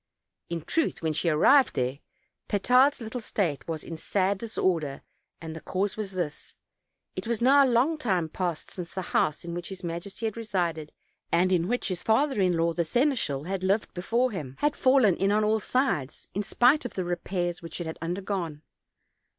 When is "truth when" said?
0.63-1.13